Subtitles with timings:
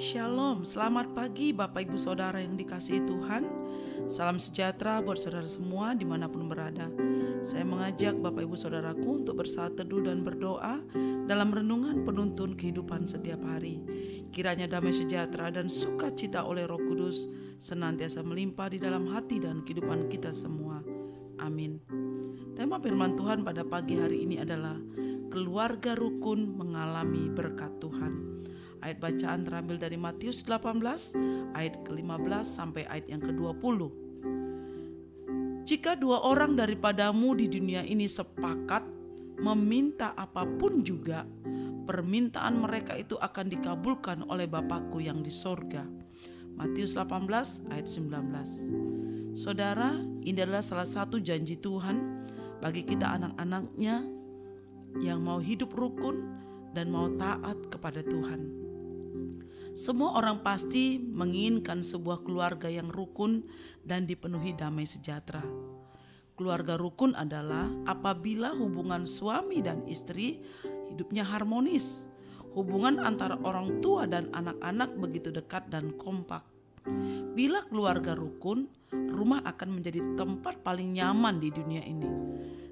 [0.00, 3.44] Shalom, selamat pagi Bapak Ibu Saudara yang dikasihi Tuhan.
[4.08, 6.88] Salam sejahtera buat saudara semua di mana pun berada.
[7.44, 10.80] Saya mengajak Bapak Ibu Saudaraku untuk bersaat teduh dan berdoa
[11.28, 13.84] Dalam renungan penuntun kehidupan setiap hari.
[14.32, 17.28] Kiranya damai sejahtera dan sukacita oleh roh kudus
[17.60, 20.80] Senantiasa melimpah di dalam hati dan kehidupan kita semua.
[21.44, 21.76] Amin.
[22.56, 24.80] Tema firman Tuhan pada pagi hari ini adalah
[25.28, 28.38] Keluarga rukun mengalami berkat Tuhan
[28.78, 30.78] Ayat bacaan terambil dari Matius 18
[31.54, 33.78] ayat ke-15 sampai ayat yang ke-20.
[35.68, 38.86] Jika dua orang daripadamu di dunia ini sepakat
[39.42, 41.28] meminta apa pun juga,
[41.84, 45.84] permintaan mereka itu akan dikabulkan oleh Bapakku yang di sorga.
[46.56, 49.36] Matius 18 ayat 19.
[49.38, 49.94] Saudara,
[50.26, 52.26] ini adalah salah satu janji Tuhan
[52.58, 54.02] bagi kita anak-anaknya
[54.98, 56.34] yang mau hidup rukun
[56.74, 58.67] dan mau taat kepada Tuhan.
[59.76, 63.44] Semua orang pasti menginginkan sebuah keluarga yang rukun
[63.84, 65.44] dan dipenuhi damai sejahtera.
[66.38, 70.38] Keluarga rukun adalah apabila hubungan suami dan istri
[70.92, 72.06] hidupnya harmonis.
[72.54, 76.42] Hubungan antara orang tua dan anak-anak begitu dekat dan kompak.
[77.36, 82.08] Bila keluarga rukun, rumah akan menjadi tempat paling nyaman di dunia ini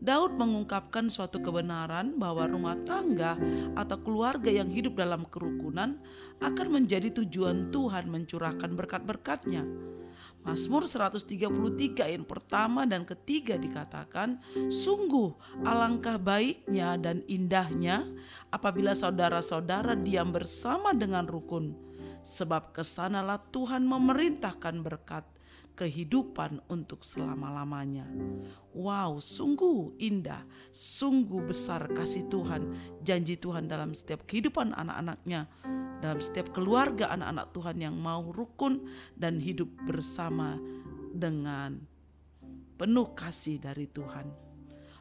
[0.00, 3.36] Daud mengungkapkan suatu kebenaran bahwa rumah tangga
[3.76, 6.00] atau keluarga yang hidup dalam kerukunan
[6.40, 9.68] akan menjadi tujuan Tuhan mencurahkan berkat-berkatnya.
[10.40, 14.40] Mazmur 133 ayat pertama dan ketiga dikatakan,
[14.72, 15.36] Sungguh
[15.68, 18.08] alangkah baiknya dan indahnya
[18.48, 21.76] apabila saudara-saudara diam bersama dengan rukun,
[22.24, 25.28] sebab ke sanalah Tuhan memerintahkan berkat
[25.74, 28.04] kehidupan untuk selama-lamanya.
[28.76, 35.48] Wow, sungguh indah, sungguh besar kasih Tuhan, janji Tuhan dalam setiap kehidupan anak-anaknya,
[36.00, 38.84] dalam setiap keluarga anak-anak Tuhan yang mau rukun
[39.16, 40.56] dan hidup bersama
[41.10, 41.80] dengan
[42.80, 44.30] penuh kasih dari Tuhan.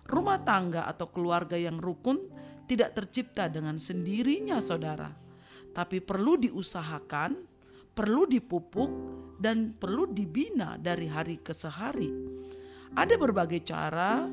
[0.09, 2.27] Rumah tangga atau keluarga yang rukun
[2.65, 5.13] tidak tercipta dengan sendirinya, saudara,
[5.71, 7.37] tapi perlu diusahakan,
[7.93, 8.91] perlu dipupuk,
[9.39, 12.11] dan perlu dibina dari hari ke sehari.
[12.91, 14.27] Ada berbagai cara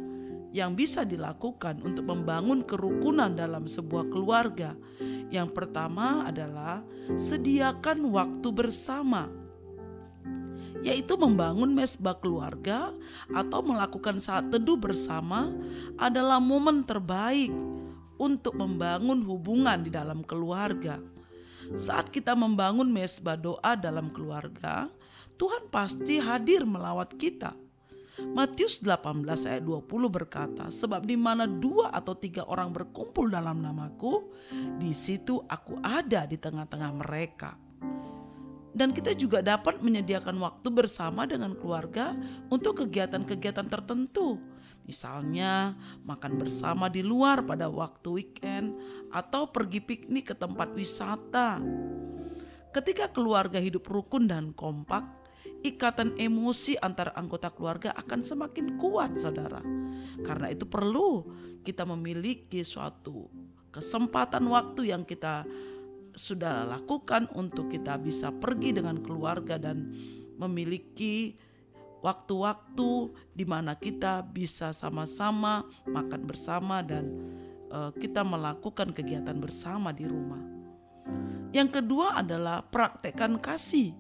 [0.51, 4.75] yang bisa dilakukan untuk membangun kerukunan dalam sebuah keluarga.
[5.31, 6.83] Yang pertama adalah
[7.15, 9.31] sediakan waktu bersama,
[10.83, 12.91] yaitu membangun mesbah keluarga
[13.31, 15.53] atau melakukan saat teduh bersama
[16.01, 17.53] adalah momen terbaik
[18.17, 20.97] untuk membangun hubungan di dalam keluarga.
[21.75, 24.87] Saat kita membangun mesbah doa dalam keluarga,
[25.35, 27.59] Tuhan pasti hadir melawat kita.
[28.17, 34.33] Matius 18 ayat 20 berkata, sebab di mana dua atau tiga orang berkumpul dalam namaku,
[34.81, 37.61] di situ aku ada di tengah-tengah mereka.
[38.77, 42.13] Dan kita juga dapat menyediakan waktu bersama dengan keluarga
[42.53, 44.37] untuk kegiatan-kegiatan tertentu.
[44.87, 45.75] Misalnya
[46.07, 48.79] makan bersama di luar pada waktu weekend
[49.11, 51.59] atau pergi piknik ke tempat wisata.
[52.71, 55.03] Ketika keluarga hidup rukun dan kompak,
[55.67, 59.59] ikatan emosi antar anggota keluarga akan semakin kuat, saudara.
[60.23, 61.27] Karena itu perlu
[61.67, 63.27] kita memiliki suatu
[63.75, 65.43] kesempatan waktu yang kita
[66.17, 69.93] sudah lakukan untuk kita bisa pergi dengan keluarga dan
[70.41, 71.37] memiliki
[72.05, 72.91] waktu-waktu
[73.33, 77.09] di mana kita bisa sama-sama makan bersama dan
[77.73, 80.43] uh, kita melakukan kegiatan bersama di rumah.
[81.55, 83.95] Yang kedua adalah praktekkan kasih.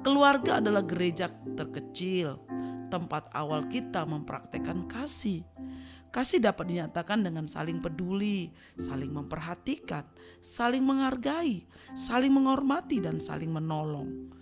[0.00, 2.40] Keluarga adalah gereja terkecil,
[2.88, 5.44] tempat awal kita mempraktekkan kasih.
[6.10, 10.02] Kasih dapat dinyatakan dengan saling peduli, saling memperhatikan,
[10.42, 14.39] saling menghargai, saling menghormati, dan saling menolong.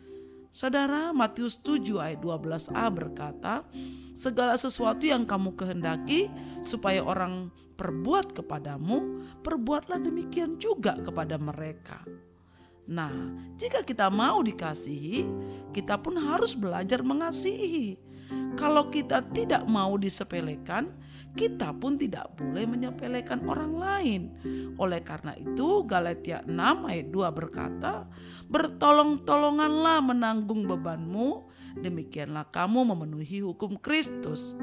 [0.48, 3.68] Saudara, Matius 7 ayat 12a berkata,
[4.16, 6.26] Segala sesuatu yang kamu kehendaki
[6.64, 12.02] supaya orang perbuat kepadamu, perbuatlah demikian juga kepada mereka.
[12.88, 13.12] Nah,
[13.60, 15.28] jika kita mau dikasihi,
[15.76, 18.07] kita pun harus belajar mengasihi.
[18.58, 20.90] Kalau kita tidak mau disepelekan,
[21.38, 24.22] kita pun tidak boleh menyepelekan orang lain.
[24.74, 28.10] Oleh karena itu, Galatia 6 ayat 2 berkata,
[28.50, 31.46] "Bertolong-tolonganlah menanggung bebanmu,
[31.78, 34.58] demikianlah kamu memenuhi hukum Kristus."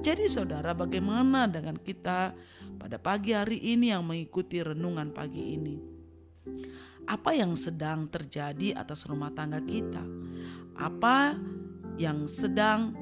[0.00, 2.32] Jadi saudara, bagaimana dengan kita
[2.80, 5.76] pada pagi hari ini yang mengikuti renungan pagi ini?
[7.10, 9.98] apa yang sedang terjadi atas rumah tangga kita,
[10.78, 11.34] apa
[12.00, 12.96] yang sedang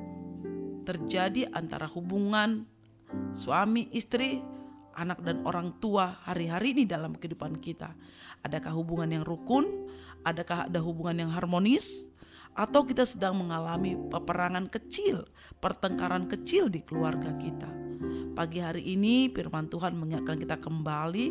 [0.83, 2.67] terjadi antara hubungan
[3.31, 4.43] suami istri
[4.99, 7.95] anak dan orang tua hari-hari ini dalam kehidupan kita?
[8.43, 9.87] Adakah hubungan yang rukun?
[10.27, 12.11] Adakah ada hubungan yang harmonis?
[12.59, 15.31] Atau kita sedang mengalami peperangan kecil,
[15.62, 17.71] pertengkaran kecil di keluarga kita?
[18.35, 21.27] Pagi hari ini firman Tuhan mengingatkan kita kembali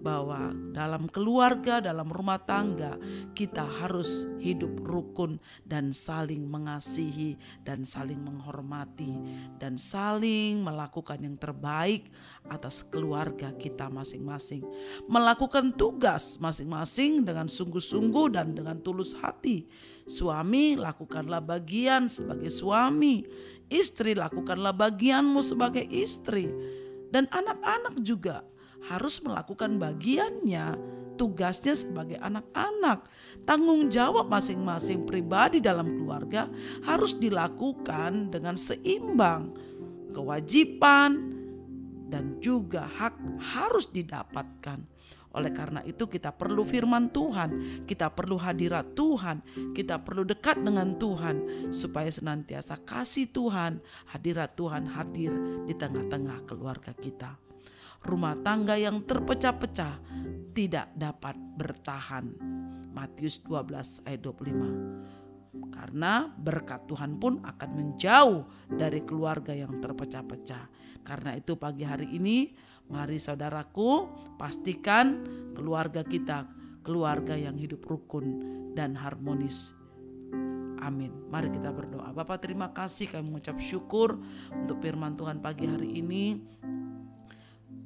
[0.00, 2.96] bahwa dalam keluarga, dalam rumah tangga,
[3.36, 5.36] kita harus hidup rukun
[5.68, 9.12] dan saling mengasihi dan saling menghormati
[9.60, 12.08] dan saling melakukan yang terbaik
[12.48, 14.64] atas keluarga kita masing-masing.
[15.06, 19.68] Melakukan tugas masing-masing dengan sungguh-sungguh dan dengan tulus hati.
[20.08, 23.22] Suami, lakukanlah bagian sebagai suami.
[23.70, 26.50] Istri, lakukanlah bagianmu sebagai istri.
[27.10, 28.42] Dan anak-anak juga
[28.88, 30.78] harus melakukan bagiannya,
[31.20, 33.04] tugasnya sebagai anak-anak.
[33.44, 36.48] Tanggung jawab masing-masing pribadi dalam keluarga
[36.88, 39.52] harus dilakukan dengan seimbang.
[40.16, 41.36] Kewajiban
[42.08, 43.20] dan juga hak
[43.52, 44.80] harus didapatkan.
[45.30, 49.38] Oleh karena itu kita perlu firman Tuhan, kita perlu hadirat Tuhan,
[49.78, 53.78] kita perlu dekat dengan Tuhan supaya senantiasa kasih Tuhan,
[54.10, 55.30] hadirat Tuhan hadir
[55.70, 57.49] di tengah-tengah keluarga kita
[58.04, 59.94] rumah tangga yang terpecah-pecah
[60.56, 62.26] tidak dapat bertahan.
[62.90, 65.70] Matius 12 ayat 25.
[65.70, 70.64] Karena berkat Tuhan pun akan menjauh dari keluarga yang terpecah-pecah.
[71.00, 72.52] Karena itu pagi hari ini
[72.90, 75.22] mari saudaraku pastikan
[75.54, 76.44] keluarga kita
[76.82, 78.42] keluarga yang hidup rukun
[78.74, 79.76] dan harmonis.
[80.80, 81.12] Amin.
[81.28, 82.08] Mari kita berdoa.
[82.10, 84.16] Bapak terima kasih kami mengucap syukur
[84.56, 86.40] untuk firman Tuhan pagi hari ini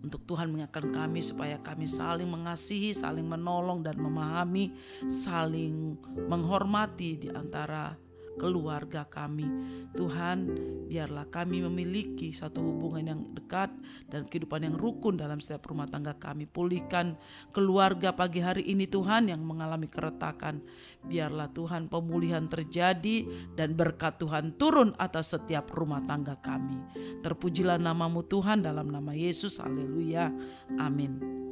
[0.05, 4.77] untuk Tuhan mengingatkan kami supaya kami saling mengasihi, saling menolong dan memahami,
[5.09, 5.97] saling
[6.29, 7.97] menghormati di antara
[8.37, 9.47] keluarga kami.
[9.95, 10.51] Tuhan,
[10.91, 13.71] biarlah kami memiliki satu hubungan yang dekat
[14.11, 16.49] dan kehidupan yang rukun dalam setiap rumah tangga kami.
[16.49, 17.15] Pulihkan
[17.55, 20.65] keluarga pagi hari ini Tuhan yang mengalami keretakan.
[21.05, 26.79] Biarlah Tuhan pemulihan terjadi dan berkat Tuhan turun atas setiap rumah tangga kami.
[27.23, 29.63] Terpujilah namamu Tuhan dalam nama Yesus.
[29.63, 30.33] Haleluya.
[30.81, 31.44] Amin.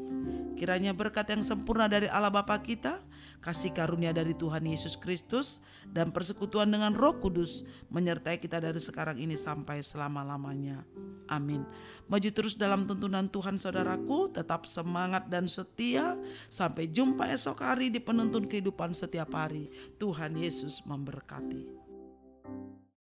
[0.59, 3.03] Kiranya berkat yang sempurna dari Allah Bapa kita,
[3.43, 5.59] kasih karunia dari Tuhan Yesus Kristus,
[5.91, 10.87] dan persekutuan dengan Roh Kudus menyertai kita dari sekarang ini sampai selama-lamanya.
[11.27, 11.67] Amin.
[12.07, 16.15] Maju terus dalam tuntunan Tuhan saudaraku, tetap semangat dan setia.
[16.53, 19.73] Sampai jumpa esok hari di penuntun kehidupan setiap hari.
[19.97, 21.83] Tuhan Yesus memberkati.